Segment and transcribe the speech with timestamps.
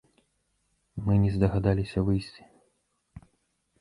[1.07, 2.43] Мы не здагадаліся выйсці.